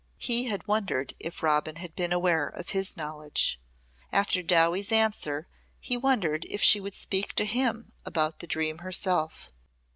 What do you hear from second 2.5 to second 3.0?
his